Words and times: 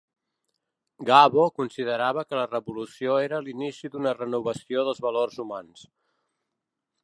Gabo 1.09 1.43
considerava 1.59 2.23
que 2.31 2.39
la 2.39 2.47
revolució 2.53 3.19
era 3.27 3.43
l'inici 3.49 3.93
d'una 3.97 4.17
renovació 4.21 4.89
dels 4.89 5.07
valors 5.09 5.41
humans. 5.45 5.89